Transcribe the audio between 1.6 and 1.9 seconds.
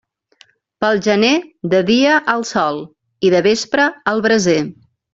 de